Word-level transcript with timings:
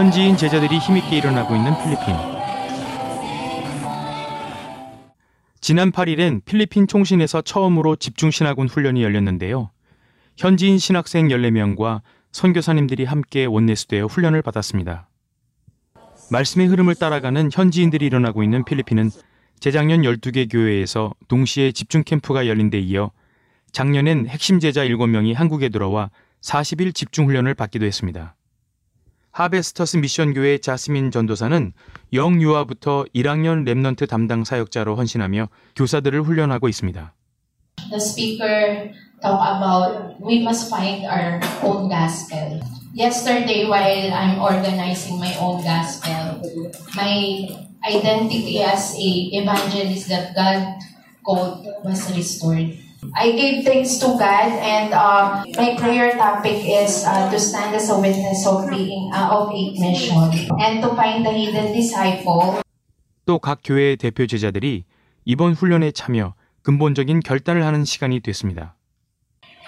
현지인 0.00 0.34
제자들이 0.34 0.78
힘있게 0.78 1.18
일어나고 1.18 1.54
있는 1.54 1.74
필리핀. 1.74 2.14
지난 5.60 5.92
8일엔 5.92 6.42
필리핀 6.46 6.86
총신에서 6.86 7.42
처음으로 7.42 7.96
집중 7.96 8.30
신학원 8.30 8.66
훈련이 8.66 9.02
열렸는데요. 9.02 9.70
현지인 10.38 10.78
신학생 10.78 11.28
14명과 11.28 12.00
선교사님들이 12.32 13.04
함께 13.04 13.44
원내수되어 13.44 14.06
훈련을 14.06 14.40
받았습니다. 14.40 15.10
말씀의 16.30 16.68
흐름을 16.68 16.94
따라가는 16.94 17.50
현지인들이 17.52 18.06
일어나고 18.06 18.42
있는 18.42 18.64
필리핀은 18.64 19.10
재작년 19.60 20.00
12개 20.00 20.50
교회에서 20.50 21.12
동시에 21.28 21.72
집중 21.72 22.04
캠프가 22.04 22.46
열린 22.46 22.70
데 22.70 22.78
이어 22.78 23.10
작년엔 23.72 24.28
핵심 24.28 24.60
제자 24.60 24.82
7명이 24.82 25.34
한국에 25.34 25.68
들어와 25.68 26.08
40일 26.40 26.94
집중 26.94 27.26
훈련을 27.26 27.52
받기도 27.52 27.84
했습니다. 27.84 28.34
하베스터스 29.32 29.98
미션교회 29.98 30.58
자스민 30.58 31.10
전도사는 31.10 31.72
영유아부터 32.12 33.04
1학년 33.14 33.64
랩넌트 33.64 34.08
담당 34.08 34.44
사역자로 34.44 34.96
헌신하며 34.96 35.48
교사들을 35.76 36.22
훈련하고 36.22 36.68
있습니다. 36.68 37.14
The 37.90 37.96
speaker 37.96 38.92
talk 39.22 39.40
about 39.40 40.16
we 40.20 40.42
must 40.42 40.68
find 40.68 41.06
our 41.06 41.40
own 41.62 41.88
gospel. 41.88 42.60
Yesterday, 42.92 43.66
while 43.70 44.12
I'm 44.12 44.40
organizing 44.40 45.18
my 45.18 45.32
own 45.38 45.62
gospel, 45.62 46.42
my 46.96 47.46
identity 47.86 48.62
as 48.62 48.94
a 48.98 49.10
evangelist 49.30 50.08
that 50.08 50.34
God 50.34 50.82
called 51.24 51.66
was 51.84 52.10
restored. 52.10 52.74
I 53.13 53.31
gave 53.31 53.63
thanks 53.63 53.97
to 54.01 54.07
God, 54.17 54.49
and 54.49 54.91
uh, 54.93 55.45
my 55.55 55.77
prayer 55.77 56.11
topic 56.17 56.65
is 56.65 57.05
uh, 57.05 57.29
to 57.29 57.39
stand 57.39 57.75
as 57.75 57.89
a 57.89 57.99
witness 57.99 58.45
of 58.47 58.67
being 58.69 59.11
uh, 59.13 59.29
of 59.29 59.53
a 59.53 59.61
mission 59.77 60.17
and 60.59 60.81
to 60.81 60.89
find 60.95 61.25
the 61.25 61.31
hidden 61.31 61.71
disciple. 61.73 62.61
또 63.25 63.39
각 63.39 63.61
교회의 63.63 63.97
대표 63.97 64.27
제자들이 64.27 64.83
이번 65.25 65.53
훈련에 65.53 65.91
참여 65.91 66.33
근본적인 66.63 67.21
결단을 67.21 67.63
하는 67.65 67.85
시간이 67.85 68.19
됐습니다. 68.21 68.75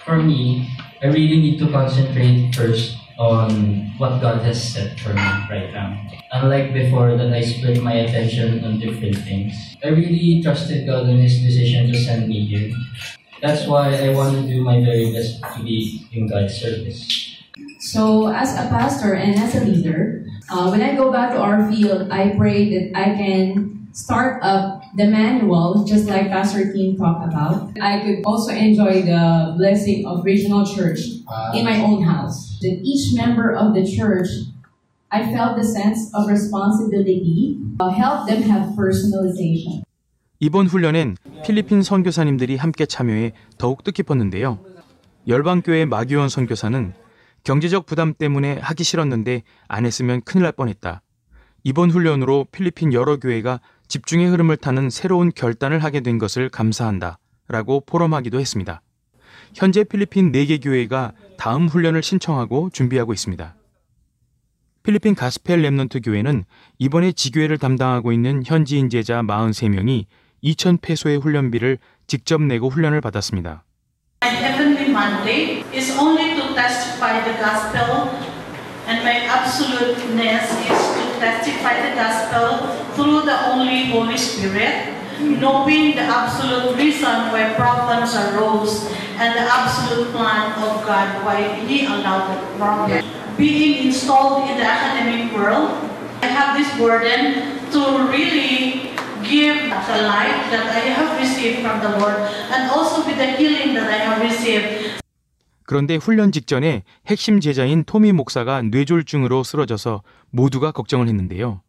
For 0.05 0.21
me, 0.23 0.65
I 1.03 1.09
really 1.09 1.37
need 1.37 1.57
to 1.59 1.69
concentrate 1.69 2.53
first 2.55 2.95
on 3.19 3.91
what 3.99 4.21
God 4.21 4.45
has 4.45 4.61
set 4.61 4.97
for 4.99 5.13
me 5.13 5.27
right 5.49 5.73
now. 5.73 5.93
Unlike 6.31 6.73
before 6.73 7.17
that 7.17 7.33
I 7.33 7.41
split 7.41 7.81
my 7.81 7.93
attention 8.05 8.63
on 8.63 8.79
different 8.79 9.17
things. 9.25 9.53
I 9.83 9.89
really 9.89 10.41
trusted 10.43 10.85
God 10.85 11.09
in 11.09 11.17
His 11.19 11.41
decision 11.41 11.91
to 11.91 11.97
send 11.97 12.29
me 12.29 12.45
here. 12.45 12.71
That's 13.42 13.66
why 13.66 13.98
I 13.98 14.14
want 14.14 14.38
to 14.38 14.46
do 14.46 14.62
my 14.62 14.78
very 14.78 15.10
best 15.10 15.42
to 15.42 15.62
be 15.64 16.06
in 16.12 16.30
God's 16.30 16.54
service. 16.54 17.10
So, 17.80 18.28
as 18.30 18.54
a 18.54 18.70
pastor 18.70 19.14
and 19.14 19.34
as 19.34 19.56
a 19.56 19.64
leader, 19.66 20.24
uh, 20.48 20.70
when 20.70 20.80
I 20.80 20.94
go 20.94 21.10
back 21.10 21.34
to 21.34 21.42
our 21.42 21.66
field, 21.66 22.06
I 22.12 22.38
pray 22.38 22.70
that 22.70 22.96
I 22.96 23.18
can 23.18 23.88
start 23.90 24.38
up 24.44 24.82
the 24.94 25.06
manual, 25.06 25.82
just 25.84 26.06
like 26.06 26.28
Pastor 26.28 26.70
Kim 26.72 26.96
talked 26.96 27.26
about. 27.26 27.74
I 27.82 27.98
could 28.00 28.22
also 28.24 28.52
enjoy 28.52 29.02
the 29.02 29.54
blessing 29.58 30.06
of 30.06 30.24
regional 30.24 30.64
church 30.64 31.00
in 31.52 31.64
my 31.66 31.82
own 31.82 32.02
house. 32.02 32.58
That 32.60 32.78
each 32.82 33.12
member 33.14 33.52
of 33.52 33.74
the 33.74 33.82
church, 33.82 34.28
I 35.10 35.32
felt 35.34 35.58
the 35.58 35.64
sense 35.64 36.14
of 36.14 36.28
responsibility, 36.28 37.58
uh, 37.80 37.90
help 37.90 38.28
them 38.28 38.42
have 38.42 38.78
personalization. 38.78 39.82
이번 40.44 40.66
훈련엔 40.66 41.16
필리핀 41.46 41.84
선교사님들이 41.84 42.56
함께 42.56 42.84
참여해 42.84 43.30
더욱 43.58 43.84
뜻깊었는데요. 43.84 44.58
열방교회 45.28 45.84
마기원 45.84 46.28
선교사는 46.28 46.94
경제적 47.44 47.86
부담 47.86 48.12
때문에 48.12 48.58
하기 48.58 48.82
싫었는데 48.82 49.44
안 49.68 49.86
했으면 49.86 50.20
큰일 50.22 50.42
날 50.42 50.50
뻔했다. 50.50 51.00
이번 51.62 51.92
훈련으로 51.92 52.48
필리핀 52.50 52.92
여러 52.92 53.18
교회가 53.20 53.60
집중의 53.86 54.30
흐름을 54.30 54.56
타는 54.56 54.90
새로운 54.90 55.30
결단을 55.32 55.78
하게 55.78 56.00
된 56.00 56.18
것을 56.18 56.48
감사한다. 56.48 57.20
라고 57.46 57.80
포럼하기도 57.86 58.40
했습니다. 58.40 58.82
현재 59.54 59.84
필리핀 59.84 60.32
4개 60.32 60.60
교회가 60.60 61.12
다음 61.38 61.68
훈련을 61.68 62.02
신청하고 62.02 62.70
준비하고 62.72 63.12
있습니다. 63.12 63.54
필리핀 64.82 65.14
가스펠 65.14 65.62
랩넌트 65.62 66.04
교회는 66.04 66.44
이번에 66.78 67.12
지교회를 67.12 67.58
담당하고 67.58 68.10
있는 68.10 68.42
현지인 68.44 68.90
제자 68.90 69.22
43명이 69.22 70.06
2천 70.43 70.81
페소의 70.81 71.17
훈련비를 71.17 71.79
직접 72.07 72.41
내고 72.41 72.69
훈련을 72.69 73.01
받았습니다. 73.01 73.63
My 74.23 74.33
heavenly 74.33 74.89
mandate 74.89 75.65
is 75.73 75.91
only 75.97 76.35
to 76.35 76.53
testify 76.55 77.21
the 77.23 77.37
gospel, 77.37 78.09
and 78.87 79.03
my 79.03 79.27
absoluteness 79.29 80.49
is 80.65 80.81
to 80.97 81.03
testify 81.19 81.77
the 81.85 81.93
gospel 81.93 82.65
through 82.95 83.25
the 83.25 83.37
only 83.53 83.91
Holy 83.93 84.17
Spirit, 84.17 84.89
knowing 85.21 85.93
the 85.93 86.01
absolute 86.01 86.75
reason 86.77 87.29
why 87.29 87.53
problems 87.53 88.15
arose 88.15 88.89
and 89.21 89.37
the 89.37 89.45
absolute 89.45 90.09
plan 90.13 90.53
of 90.61 90.81
God 90.85 91.23
why 91.25 91.61
He 91.69 91.85
allowed 91.85 92.33
the 92.33 92.57
problem. 92.57 93.05
Being 93.37 93.85
installed 93.85 94.49
in 94.49 94.57
the 94.57 94.65
academic 94.65 95.29
world, 95.37 95.77
I 96.23 96.27
have 96.27 96.57
this 96.57 96.73
burden 96.77 97.61
to 97.69 98.09
really 98.09 98.47
give 98.49 98.50
the 99.86 100.02
life 100.02 100.50
that 100.50 100.66
I 100.70 100.92
have 100.94 101.18
received 101.18 101.60
from 101.60 101.80
the 101.80 101.98
Lord 101.98 102.16
and 102.52 102.70
also 102.70 103.04
with 103.06 103.16
the 103.16 103.36
healing 103.36 103.74
that 103.74 103.88
I 103.88 103.98
have 104.06 104.20
received. 104.22 105.02
그런데 105.64 105.96
훈련 105.96 106.32
직전에 106.32 106.82
핵심 107.06 107.40
제자인 107.40 107.84
토미 107.84 108.12
목사가 108.12 108.62
뇌졸중으로 108.62 109.42
쓰러져서 109.42 110.02
모두가 110.30 110.72
걱정을 110.72 111.08
했는데요. 111.08 111.62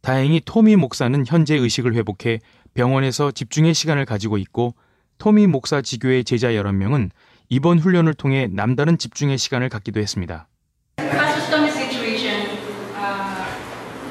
다행히 0.00 0.40
토미 0.44 0.76
목사는 0.76 1.24
현재 1.26 1.54
의식을 1.54 1.94
회복해 1.94 2.40
병원에서 2.74 3.30
집중의 3.30 3.74
시간을 3.74 4.04
가지고 4.06 4.38
있고 4.38 4.74
토미 5.18 5.46
목사 5.46 5.82
지교의 5.82 6.24
제자 6.24 6.48
11명은 6.48 7.10
이번 7.50 7.78
훈련을 7.78 8.14
통해 8.14 8.48
남다른 8.50 8.96
집중의 8.96 9.36
시간을 9.38 9.68
갖기도 9.68 10.00
했습니다. 10.00 10.48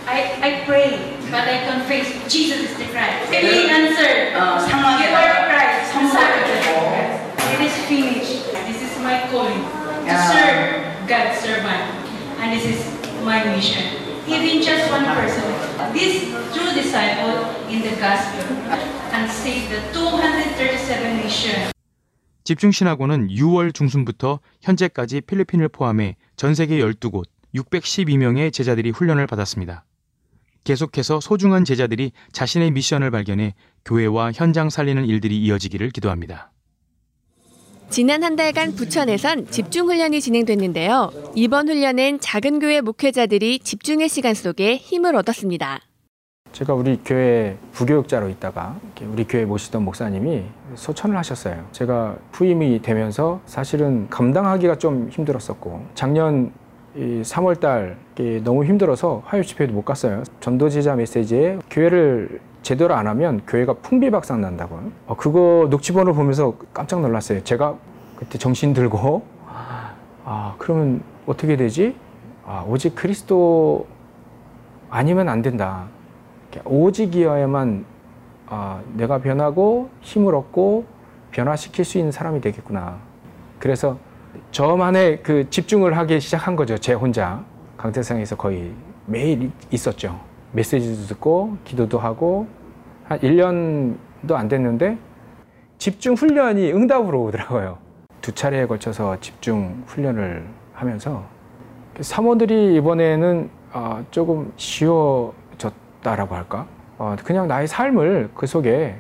Uh, 0.10 0.42
I 0.42 0.66
pray, 0.66 0.98
but 1.30 1.48
I 1.48 1.66
confess 1.66 2.28
Jesus 2.28 2.69
is 3.44 3.52
the 3.52 3.68
Christ. 3.68 3.70
And 3.70 3.70
he 3.70 3.70
answered, 3.70 4.22
You 4.34 5.16
are 5.16 5.30
the 5.30 5.44
Christ, 5.50 5.94
the 5.94 6.08
Son 6.10 6.28
of 6.28 6.40
the 6.40 6.56
living 6.56 6.80
God. 6.80 7.20
It 7.54 7.62
is 7.66 7.76
finished. 7.88 8.52
This 8.68 8.80
is 8.82 8.94
my 9.02 9.28
calling 9.32 9.64
to 10.06 10.16
serve 10.32 11.08
God's 11.08 11.40
servant. 11.40 11.84
And 12.40 12.54
this 12.54 12.66
is 12.66 12.80
my 13.24 13.44
mission. 13.46 13.84
Even 14.28 14.62
just 14.62 14.92
one 14.92 15.06
person, 15.06 15.44
this 15.94 16.30
true 16.54 16.72
disciple 16.74 17.50
in 17.68 17.82
the 17.82 17.96
gospel, 18.00 18.46
and 19.12 19.30
save 19.32 19.70
the 19.70 19.82
237 19.94 21.18
nations. 21.18 21.74
집중신학원은 22.44 23.28
6월 23.28 23.74
중순부터 23.74 24.40
현재까지 24.62 25.22
필리핀을 25.22 25.70
포함해 25.70 26.16
전 26.36 26.56
세계 26.56 26.78
12곳 26.78 27.26
612명의 27.56 28.52
제자들이 28.52 28.90
훈련을 28.92 29.28
받았습니다. 29.28 29.84
계속해서 30.64 31.20
소중한 31.20 31.66
제자들이 31.66 32.12
자신의 32.32 32.72
미션을 32.72 33.12
발견해 33.12 33.54
교회와 33.86 34.32
현장 34.34 34.70
살리는 34.70 35.06
일들이 35.06 35.40
이어지기를 35.42 35.90
기도합니다. 35.92 36.52
지난 37.90 38.24
한 38.24 38.36
달간 38.36 38.76
부천에선 38.76 39.48
집중 39.50 39.88
훈련이 39.88 40.22
진행됐는데요. 40.22 41.12
이번 41.34 41.68
훈련엔 41.68 42.20
작은 42.20 42.60
교회 42.60 42.82
목회자들이 42.82 43.60
집중의 43.60 44.10
시간 44.10 44.36
속에 44.36 44.76
힘을 44.76 45.16
얻었습니다. 45.16 45.82
제가 46.52 46.74
우리 46.74 47.00
교회 47.04 47.58
부교육자로 47.74 48.30
있다가 48.30 48.80
우리 49.02 49.24
교회 49.26 49.46
모시던 49.46 49.84
목사님이 49.84 50.44
소천을 50.76 51.18
하셨어요. 51.18 51.68
제가 51.72 52.18
후임이 52.34 52.82
되면서 52.82 53.42
사실은 53.46 54.08
감당하기가 54.10 54.78
좀 54.78 55.10
힘들었었고 55.10 55.88
작년 55.96 56.52
3월 56.96 57.60
달 57.60 57.98
너무 58.44 58.66
힘들어서 58.66 59.22
화요 59.26 59.44
집회도 59.44 59.74
못 59.74 59.86
갔어요. 59.86 60.24
전도지자 60.40 60.96
메시지에 60.96 61.60
교회를 61.70 62.42
제대로 62.62 62.96
안 62.96 63.08
하면 63.08 63.42
교회가 63.48 63.74
풍비박산 63.76 64.42
난다고. 64.42 64.80
어, 65.08 65.16
그거 65.16 65.68
녹취본을 65.70 66.14
보면서 66.14 66.56
깜짝 66.74 67.02
놀랐어요. 67.02 67.44
제가 67.44 67.76
그때 68.18 68.38
정신 68.38 68.74
들고 68.74 69.24
아 70.26 70.56
그러면 70.58 71.02
어떻게 71.26 71.56
되지? 71.56 71.96
아, 72.46 72.66
오직 72.68 72.96
그리스도 72.96 73.88
아니면 74.90 75.30
안 75.30 75.42
된다. 75.42 75.86
오직이어야만 76.66 77.86
아, 78.48 78.82
내가 78.94 79.20
변하고 79.20 79.90
힘을 80.02 80.34
얻고 80.34 80.86
변화시킬 81.32 81.86
수 81.86 82.00
있는 82.00 82.12
사람이 82.12 82.42
되겠구나. 82.42 82.98
그래서 83.60 84.00
저만의 84.52 85.24
그 85.24 85.50
집중을 85.50 85.98
하기 85.98 86.20
시작한 86.20 86.56
거죠. 86.56 86.78
제 86.78 86.94
혼자 86.94 87.44
강태상에서 87.78 88.36
거의 88.36 88.74
매일 89.06 89.52
있었죠. 89.72 90.20
메시지도 90.52 91.08
듣고 91.08 91.58
기도도 91.64 92.00
하고 92.00 92.48
한 93.06 93.20
1년도 93.20 94.34
안 94.34 94.48
됐는데 94.48 94.98
집중 95.78 96.14
훈련이 96.14 96.72
응답으로 96.74 97.24
오더라고요. 97.24 97.78
두 98.22 98.34
차례에 98.34 98.66
걸쳐서 98.66 99.20
집중 99.22 99.84
훈련을 99.88 100.46
하면서 100.74 101.24
사모들이 102.02 102.76
이번에는 102.76 103.50
어, 103.74 104.04
조금 104.12 104.52
쉬워졌다라고 104.58 106.36
할까? 106.36 106.68
어, 106.98 107.16
그냥 107.24 107.48
나의 107.48 107.68
삶을 107.68 108.32
그 108.36 108.46
속에 108.46 108.70
예, 108.70 109.00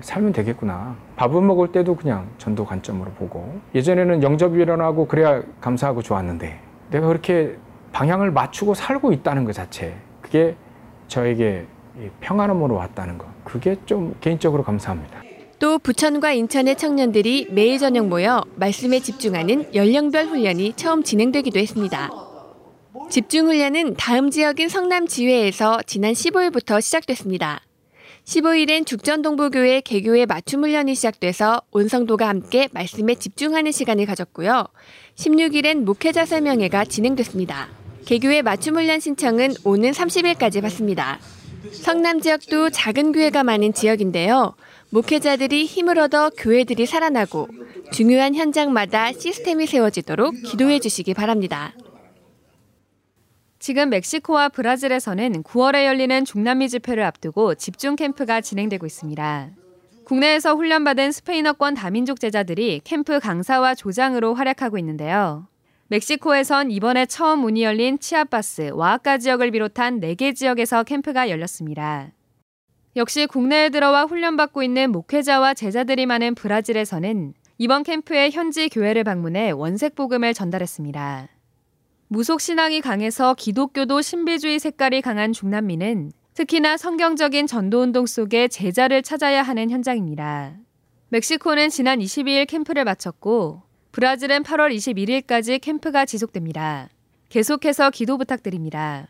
살면 0.00 0.32
되겠구나. 0.32 0.96
밥을 1.16 1.40
먹을 1.40 1.72
때도 1.72 1.96
그냥 1.96 2.28
전도 2.38 2.64
관점으로 2.64 3.10
보고 3.12 3.60
예전에는 3.74 4.22
영접이 4.22 4.60
일어나고 4.60 5.06
그래야 5.06 5.42
감사하고 5.60 6.02
좋았는데 6.02 6.60
내가 6.90 7.06
그렇게 7.06 7.56
방향을 7.92 8.30
맞추고 8.30 8.74
살고 8.74 9.12
있다는 9.12 9.44
것 9.44 9.52
자체 9.52 9.94
그게 10.20 10.56
저에게 11.08 11.66
이 11.98 12.08
평안함으로 12.20 12.74
왔다는 12.74 13.18
것 13.18 13.26
그게 13.44 13.76
좀 13.86 14.14
개인적으로 14.20 14.62
감사합니다. 14.64 15.22
또 15.60 15.78
부천과 15.78 16.32
인천의 16.32 16.76
청년들이 16.76 17.48
매일 17.52 17.78
저녁 17.78 18.08
모여 18.08 18.42
말씀에 18.56 18.98
집중하는 18.98 19.74
연령별 19.74 20.26
훈련이 20.26 20.74
처음 20.74 21.02
진행되기도 21.02 21.60
했습니다. 21.60 22.10
집중 23.08 23.46
훈련은 23.46 23.94
다음 23.96 24.30
지역인 24.30 24.68
성남 24.68 25.06
지회에서 25.06 25.80
지난 25.86 26.12
15일부터 26.12 26.80
시작됐습니다. 26.80 27.60
15일엔 28.24 28.86
죽전동부교회 28.86 29.82
개교의 29.82 30.24
맞춤 30.26 30.64
훈련이 30.64 30.94
시작돼서 30.94 31.60
온 31.70 31.88
성도가 31.88 32.26
함께 32.26 32.68
말씀에 32.72 33.16
집중하는 33.16 33.70
시간을 33.70 34.06
가졌고요. 34.06 34.66
16일엔 35.16 35.84
목회자 35.84 36.24
설명회가 36.24 36.86
진행됐습니다. 36.86 37.68
개교의 38.06 38.42
맞춤 38.42 38.76
훈련 38.76 39.00
신청은 39.00 39.54
오는 39.64 39.90
30일까지 39.90 40.62
받습니다. 40.62 41.20
성남 41.70 42.20
지역도 42.20 42.70
작은 42.70 43.12
교회가 43.12 43.44
많은 43.44 43.74
지역인데요. 43.74 44.54
목회자들이 44.90 45.66
힘을 45.66 45.98
얻어 45.98 46.30
교회들이 46.30 46.86
살아나고 46.86 47.48
중요한 47.92 48.34
현장마다 48.34 49.12
시스템이 49.12 49.66
세워지도록 49.66 50.34
기도해 50.44 50.78
주시기 50.78 51.14
바랍니다. 51.14 51.74
지금 53.64 53.88
멕시코와 53.88 54.50
브라질에서는 54.50 55.42
9월에 55.42 55.86
열리는 55.86 56.26
중남미 56.26 56.68
집회를 56.68 57.02
앞두고 57.02 57.54
집중 57.54 57.96
캠프가 57.96 58.42
진행되고 58.42 58.84
있습니다. 58.84 59.48
국내에서 60.04 60.54
훈련받은 60.54 61.12
스페인어권 61.12 61.72
다민족 61.72 62.20
제자들이 62.20 62.82
캠프 62.84 63.18
강사와 63.18 63.74
조장으로 63.74 64.34
활약하고 64.34 64.76
있는데요. 64.76 65.48
멕시코에선 65.86 66.70
이번에 66.72 67.06
처음 67.06 67.38
문이 67.38 67.62
열린 67.62 67.98
치아파스, 67.98 68.72
와아카 68.74 69.16
지역을 69.16 69.50
비롯한 69.50 69.98
4개 69.98 70.36
지역에서 70.36 70.82
캠프가 70.82 71.30
열렸습니다. 71.30 72.12
역시 72.96 73.24
국내에 73.26 73.70
들어와 73.70 74.04
훈련받고 74.04 74.62
있는 74.62 74.92
목회자와 74.92 75.54
제자들이 75.54 76.04
많은 76.04 76.34
브라질에서는 76.34 77.32
이번 77.56 77.82
캠프에 77.82 78.28
현지 78.28 78.68
교회를 78.68 79.04
방문해 79.04 79.52
원색 79.52 79.94
복음을 79.94 80.34
전달했습니다. 80.34 81.28
무속 82.08 82.40
신앙이 82.40 82.80
강해서 82.80 83.34
기독교도 83.34 84.02
신비주의 84.02 84.58
색깔이 84.58 85.00
강한 85.02 85.32
중남미는 85.32 86.12
특히나 86.34 86.76
성경적인 86.76 87.46
전도운동 87.46 88.06
속에 88.06 88.48
제자를 88.48 89.02
찾아야 89.02 89.42
하는 89.42 89.70
현장입니다. 89.70 90.54
멕시코는 91.08 91.70
지난 91.70 92.00
22일 92.00 92.46
캠프를 92.46 92.84
마쳤고 92.84 93.62
브라질은 93.92 94.42
8월 94.42 94.74
21일까지 94.74 95.60
캠프가 95.60 96.04
지속됩니다. 96.04 96.88
계속해서 97.28 97.90
기도 97.90 98.18
부탁드립니다. 98.18 99.06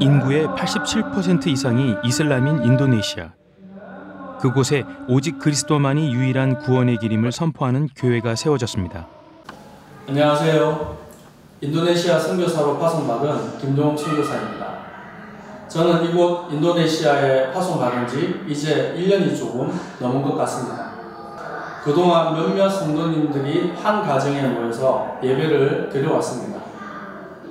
인구의 0.00 0.46
87% 0.48 1.46
이상이 1.46 1.94
이슬람인 2.04 2.64
인도네시아. 2.64 3.34
그곳에 4.40 4.84
오직 5.08 5.38
그리스도만이 5.38 6.14
유일한 6.14 6.58
구원의 6.58 6.98
길임을 6.98 7.32
선포하는 7.32 7.88
교회가 7.96 8.34
세워졌습니다. 8.34 9.15
안녕하세요. 10.08 10.96
인도네시아 11.60 12.18
선교사로 12.18 12.78
파송받은 12.78 13.58
김동욱 13.58 13.98
선교사입니다. 13.98 14.76
저는 15.68 16.08
이곳 16.10 16.52
인도네시아에 16.52 17.52
파송받은 17.52 18.06
지 18.06 18.40
이제 18.48 18.94
1년이 18.96 19.36
조금 19.36 19.72
넘은 20.00 20.22
것 20.22 20.36
같습니다. 20.36 20.92
그동안 21.82 22.34
몇몇 22.34 22.68
성도님들이 22.68 23.72
한 23.72 24.02
가정에 24.02 24.42
모여서 24.42 25.18
예배를 25.22 25.88
드려왔습니다. 25.90 26.60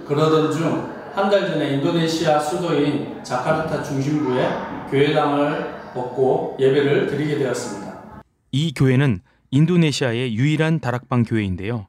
그러던 0.08 0.52
중 0.52 0.96
한 1.16 1.30
달 1.30 1.48
전에 1.48 1.76
인도네시아 1.76 2.38
수도인 2.38 3.24
자카르타 3.24 3.82
중심부에 3.84 4.50
교회당을 4.92 5.74
얻고 5.96 6.58
예배를 6.60 7.08
드리게 7.08 7.38
되었습니다. 7.38 8.22
이 8.52 8.74
교회는 8.74 9.22
인도네시아의 9.50 10.36
유일한 10.36 10.82
다락방 10.82 11.24
교회인데요. 11.24 11.88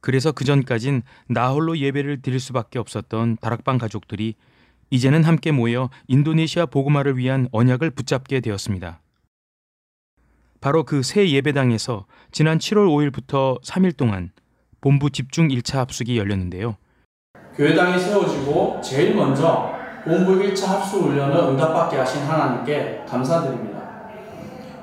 그래서 0.00 0.32
그 0.32 0.44
전까진 0.44 1.02
나 1.28 1.50
홀로 1.50 1.76
예배를 1.78 2.22
드릴 2.22 2.38
수밖에 2.40 2.78
없었던 2.78 3.38
다락방 3.40 3.78
가족들이 3.78 4.34
이제는 4.90 5.24
함께 5.24 5.50
모여 5.50 5.90
인도네시아 6.06 6.66
복음화를 6.66 7.16
위한 7.16 7.48
언약을 7.50 7.90
붙잡게 7.90 8.40
되었습니다. 8.40 9.00
바로 10.60 10.84
그 10.84 11.02
새 11.02 11.28
예배당에서 11.30 12.06
지난 12.32 12.58
7월 12.58 12.86
5일부터 13.12 13.62
3일 13.62 13.96
동안 13.96 14.30
본부 14.80 15.10
집중 15.10 15.48
1차 15.48 15.76
합숙이 15.76 16.16
열렸는데요. 16.18 16.76
교회당이 17.56 17.98
세워지고 17.98 18.80
제일 18.82 19.14
먼저 19.16 19.72
본부 20.04 20.38
1차 20.38 20.66
합숙 20.66 21.02
훈련을 21.04 21.36
응답받게 21.36 21.96
하신 21.96 22.22
하나님께 22.22 23.04
감사드립니다. 23.08 23.76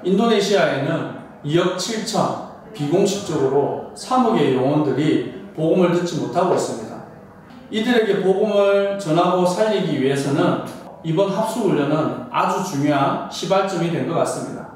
인도네시아에는 0.04 1.16
2억 1.46 1.76
7천 1.78 2.74
비공식적으로 2.74 3.83
3억의 3.96 4.56
영혼들이 4.56 5.34
복음을 5.56 5.92
듣지 5.94 6.20
못하고 6.20 6.56
있습니다. 6.56 6.94
이들에게 7.72 8.22
복음을 8.22 8.98
전하고 9.00 9.46
살리기 9.46 10.02
위해서는 10.02 10.60
이번 11.04 11.32
합숙 11.32 11.66
훈련은 11.70 12.28
아주 12.32 12.64
중요한 12.70 13.30
시발점이 13.30 13.92
된 13.92 14.08
것 14.08 14.14
같습니다. 14.16 14.70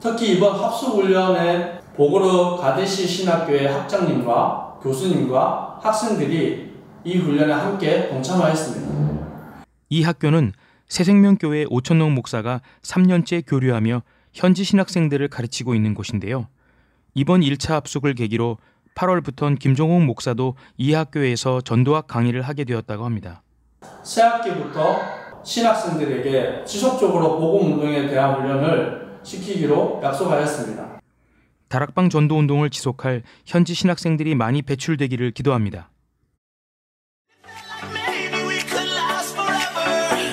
특히 0.00 0.36
이번 0.36 0.54
합숙 0.58 0.94
훈련에 0.96 1.80
보고르 1.96 2.56
가데시 2.56 3.06
신학교의 3.06 3.68
학장님과 3.72 4.78
교수님과 4.82 5.78
학생들이 5.82 6.72
이 7.04 7.18
훈련에 7.18 7.52
함께 7.52 8.08
동참하였습니다. 8.08 8.92
이 9.90 10.02
학교는 10.02 10.52
새생명교회 10.88 11.66
오천농 11.70 12.14
목사가 12.14 12.60
3년째 12.82 13.44
교류하며 13.46 14.02
현지 14.32 14.64
신학생들을 14.64 15.28
가르치고 15.28 15.74
있는 15.74 15.94
곳인데요. 15.94 16.46
이번 17.14 17.40
1차 17.42 17.72
합숙을 17.74 18.14
계기로 18.14 18.58
8월부터는 18.94 19.58
김종욱 19.58 20.02
목사도 20.04 20.56
이 20.76 20.92
학교에서 20.92 21.60
전도학 21.60 22.06
강의를 22.06 22.42
하게 22.42 22.64
되었다고 22.64 23.04
합니다. 23.04 23.42
새 24.02 24.22
학기부터 24.22 25.00
신학생들에게 25.44 26.64
지속적으로 26.64 27.38
복음 27.38 27.72
운동에 27.72 28.06
대한 28.08 28.40
훈련을 28.40 29.18
시키기로 29.22 30.00
약속하였습니다. 30.02 31.00
다락방 31.68 32.10
전도 32.10 32.36
운동을 32.36 32.70
지속할 32.70 33.22
현지 33.46 33.74
신학생들이 33.74 34.34
많이 34.34 34.62
배출되기를 34.62 35.30
기도합니다. 35.32 35.90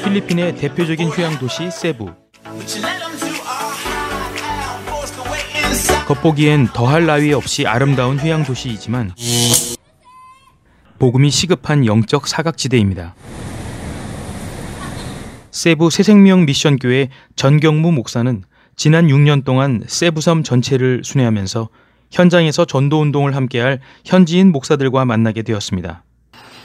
필리핀의 0.04 0.56
대표적인 0.56 1.10
휴양 1.10 1.38
도시 1.40 1.70
세부. 1.72 2.12
겉보기엔 6.10 6.70
더할 6.74 7.06
나위 7.06 7.34
없이 7.34 7.68
아름다운 7.68 8.18
휴양 8.18 8.44
도시이지만 8.44 9.12
복음이 10.98 11.30
시급한 11.30 11.86
영적 11.86 12.28
사각지대입니다. 12.28 13.14
세부 15.52 15.92
새생명 15.92 16.46
미션교회 16.46 17.10
전경무 17.36 17.92
목사는 17.92 18.44
지난 18.76 19.08
6년 19.08 19.46
동안 19.46 19.84
세부섬 19.86 20.42
전체를 20.42 21.02
순회하면서 21.04 21.70
현장에서 22.10 22.66
전도운동을 22.66 23.36
함께할 23.36 23.80
현지인 24.04 24.52
목사들과 24.52 25.06
만나게 25.06 25.44
되었습니다. 25.44 26.04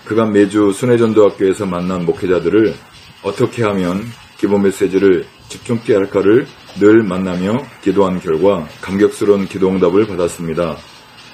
그간 0.07 0.33
매주 0.33 0.73
순회전도학교에서 0.73 1.67
만난 1.67 2.07
목회자들을 2.07 2.75
어떻게 3.23 3.63
하면 3.63 4.05
기본 4.39 4.63
메시지를 4.63 5.27
집중 5.49 5.77
있게 5.77 5.97
할까를 5.97 6.47
늘 6.79 7.03
만나며 7.03 7.63
기도한 7.83 8.21
결과 8.21 8.67
감격스러운 8.81 9.47
기도 9.47 9.69
응답을 9.69 10.07
받았습니다. 10.07 10.77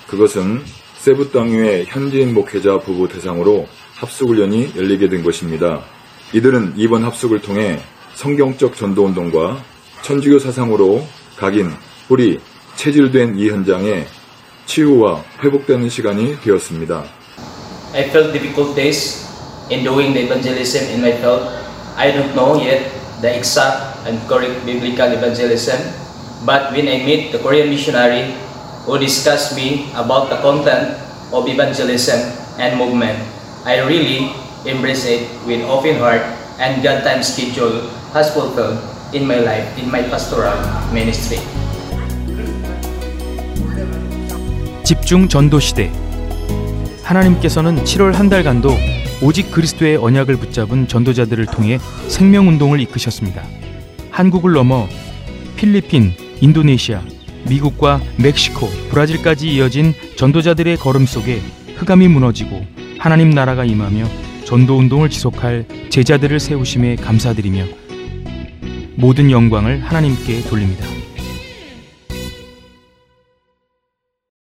그것은 0.07 0.63
세부 0.99 1.33
땅위의 1.33 1.87
현지인 1.87 2.35
목회자 2.35 2.81
부부 2.81 3.09
대상으로 3.09 3.67
합숙훈련이 3.97 4.73
열리게 4.77 5.09
된 5.09 5.23
것입니다. 5.23 5.83
이들은 6.35 6.75
이번 6.77 7.05
합숙을 7.05 7.41
통해 7.41 7.81
성경적 8.15 8.77
전도운동과 8.77 9.63
천주교 10.03 10.39
사상으로 10.39 11.07
각인, 11.37 11.73
뿌리, 12.07 12.39
체질된 12.77 13.39
이 13.39 13.49
현장에 13.49 14.07
치유와 14.67 15.25
회복되는 15.43 15.89
시간이 15.89 16.41
되었습니다. 16.43 17.05
I 17.95 18.03
felt 18.05 18.33
difficult 18.33 18.75
days 18.77 19.27
in 19.71 19.83
doing 19.83 20.13
the 20.13 20.27
evangelism 20.27 20.87
in 20.91 21.01
my 21.01 21.13
field. 21.13 21.49
I 21.97 22.13
don't 22.13 22.35
know 22.35 22.61
yet 22.61 22.91
the 23.21 23.37
exact 23.37 23.90
and 24.07 24.21
correct 24.29 24.65
biblical 24.65 25.13
evangelism, 25.13 25.81
but 26.47 26.73
when 26.73 26.89
I 26.89 27.05
meet 27.05 27.33
the 27.33 27.39
Korean 27.39 27.69
missionary 27.69 28.33
who 28.87 28.99
discussed 28.99 29.57
me 29.57 29.91
about 29.95 30.31
the 30.31 30.39
content 30.41 30.97
of 31.33 31.49
evangelism 31.49 32.21
and 32.59 32.79
movement, 32.79 33.19
I 33.65 33.81
really 33.85 34.33
embrace 34.65 35.05
it 35.05 35.29
with 35.47 35.63
open 35.65 35.97
heart 36.01 36.23
and 36.59 36.83
God 36.83 37.05
time 37.05 37.23
schedule 37.23 37.89
has 38.13 38.33
fulfilled 38.33 38.81
in 39.13 39.27
my 39.27 39.41
life 39.41 39.67
in 39.79 39.89
my 39.91 40.03
pastoral 40.09 40.57
ministry. 40.93 41.39
집중 44.85 45.29
전도 45.29 45.61
시대. 45.61 45.93
하나님께서는 47.05 47.85
7월 47.85 48.13
한 48.13 48.29
달간도 48.29 48.77
오직 49.23 49.51
그리스도의 49.51 49.97
언약을 49.97 50.37
붙잡은 50.37 50.89
전도자들을 50.89 51.47
통해 51.47 51.79
생명 52.09 52.49
운동을 52.49 52.81
이끄셨습니다. 52.81 53.43
한국을 54.11 54.53
넘어 54.53 54.89
필리핀, 55.57 56.13
인도네시아, 56.41 57.03
미국과 57.49 58.01
멕시코, 58.17 58.69
브라질까지 58.91 59.49
이어진 59.55 59.95
전도자들의 60.17 60.77
걸음 60.77 61.07
속에 61.07 61.41
흑암이 61.77 62.09
무너지고 62.09 62.65
하나님 62.99 63.31
나라가 63.31 63.65
임하며 63.65 64.05
전도 64.45 64.77
운동을 64.77 65.11
지속할 65.11 65.67
제자들을 65.91 66.41
세우심에 66.41 66.97
감사드리며 66.97 67.65
모든 68.97 69.31
영광을 69.31 69.83
하나님께 69.83 70.43
돌립니다. 70.43 71.00